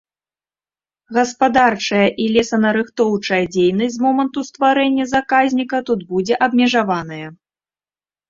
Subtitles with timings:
[1.17, 7.27] Гаспадарчая і лесанарыхтоўчая дзейнасць з моманту стварэння заказніка тут будзе абмежаваная.